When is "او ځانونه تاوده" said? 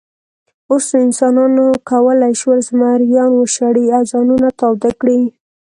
3.97-4.91